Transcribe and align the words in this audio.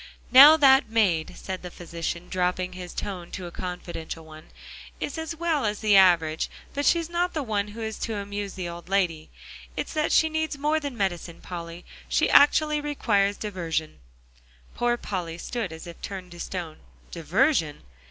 "Now 0.31 0.57
that 0.57 0.89
maid," 0.89 1.35
said 1.37 1.61
the 1.61 1.69
physician, 1.69 2.27
dropping 2.27 2.73
his 2.73 2.91
tone 2.91 3.29
to 3.33 3.45
a 3.45 3.51
confidential 3.51 4.25
one, 4.25 4.47
"is 4.99 5.15
as 5.19 5.35
well 5.35 5.63
as 5.63 5.79
the 5.81 5.95
average, 5.95 6.49
but 6.73 6.87
she's 6.87 7.07
not 7.07 7.35
the 7.35 7.43
one 7.43 7.67
who 7.67 7.81
is 7.83 7.99
to 7.99 8.15
amuse 8.15 8.55
the 8.55 8.67
old 8.67 8.89
lady. 8.89 9.29
It's 9.77 9.93
that 9.93 10.11
she 10.11 10.27
needs 10.27 10.57
more 10.57 10.79
than 10.79 10.97
medicine, 10.97 11.39
Polly. 11.39 11.85
She 12.09 12.31
actually 12.31 12.81
requires 12.81 13.37
diversion." 13.37 13.99
Poor 14.73 14.97
Polly 14.97 15.37
stood 15.37 15.71
as 15.71 15.85
if 15.85 16.01
turned 16.01 16.31
to 16.31 16.39
stone. 16.39 16.77
Diversion! 17.11 17.83